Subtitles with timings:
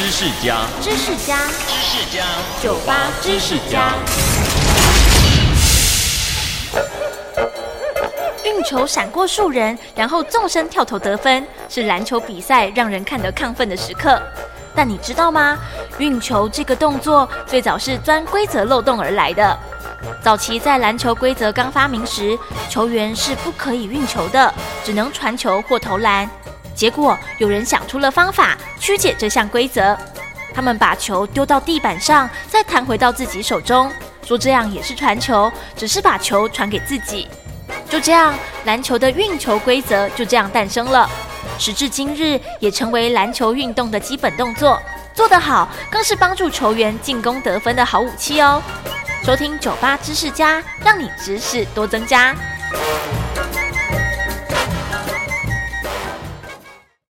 [0.00, 1.36] 知识家，知识家，
[1.68, 2.24] 知识家，
[2.62, 3.92] 酒吧知识家。
[8.42, 14.18] 运球闪过数人，然后纵身跳投得分，是篮球比赛让人看得亢奋的时刻。
[14.74, 15.58] 但你知道吗？
[15.98, 19.58] 运球这个动作最早是钻规则漏洞而来的。
[20.22, 22.38] 早期在篮球规则刚发明时，
[22.70, 26.26] 球员是不可以运球的，只能传球或投篮。
[26.80, 29.94] 结果有人想出了方法曲解这项规则，
[30.54, 33.92] 他们把球丢到地板上，再弹回到自己手中，
[34.26, 37.28] 说这样也是传球，只是把球传给自己。
[37.90, 41.06] 就这样，篮球的运球规则就这样诞生了。
[41.58, 44.80] 时至今日，也成为篮球运动的基本动作，
[45.12, 48.62] 做得好更是帮助球员进攻得分的好武器哦。
[49.22, 52.34] 收听酒吧知识家，让你知识多增加。